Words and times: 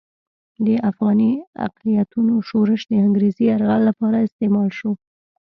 د 0.65 0.67
افغاني 0.89 1.31
اقلیتونو 1.67 2.33
شورش 2.49 2.81
د 2.87 2.91
انګریزي 3.05 3.43
یرغل 3.51 3.81
لپاره 3.89 4.17
استعمال 4.27 4.69
شو. 4.77 4.91